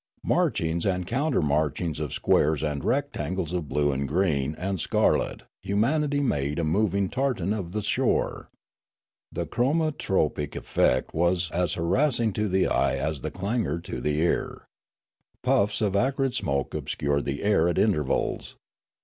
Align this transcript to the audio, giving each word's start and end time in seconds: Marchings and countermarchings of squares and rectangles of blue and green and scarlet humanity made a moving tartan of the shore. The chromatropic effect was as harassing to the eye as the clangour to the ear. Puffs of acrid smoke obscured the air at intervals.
Marchings 0.23 0.83
and 0.83 1.05
countermarchings 1.05 1.99
of 1.99 2.11
squares 2.11 2.63
and 2.63 2.83
rectangles 2.83 3.53
of 3.53 3.67
blue 3.69 3.91
and 3.91 4.07
green 4.07 4.55
and 4.57 4.79
scarlet 4.79 5.43
humanity 5.61 6.19
made 6.21 6.57
a 6.57 6.63
moving 6.63 7.07
tartan 7.07 7.53
of 7.53 7.71
the 7.71 7.83
shore. 7.83 8.49
The 9.31 9.45
chromatropic 9.45 10.55
effect 10.55 11.13
was 11.13 11.51
as 11.51 11.75
harassing 11.75 12.33
to 12.33 12.47
the 12.47 12.65
eye 12.65 12.95
as 12.97 13.21
the 13.21 13.29
clangour 13.29 13.77
to 13.81 14.01
the 14.01 14.19
ear. 14.21 14.65
Puffs 15.43 15.81
of 15.81 15.95
acrid 15.95 16.33
smoke 16.33 16.73
obscured 16.73 17.25
the 17.25 17.43
air 17.43 17.69
at 17.69 17.77
intervals. 17.77 18.55